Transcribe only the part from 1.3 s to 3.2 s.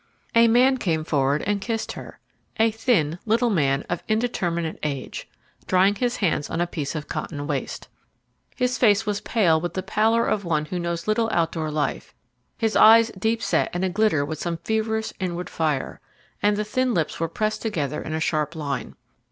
and kissed her a thin,